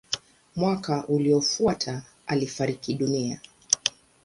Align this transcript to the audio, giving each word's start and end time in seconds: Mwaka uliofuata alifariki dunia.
Mwaka 0.55 1.07
uliofuata 1.07 2.01
alifariki 2.27 2.93
dunia. 2.93 3.39